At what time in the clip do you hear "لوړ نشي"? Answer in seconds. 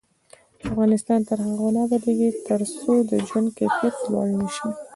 4.11-4.69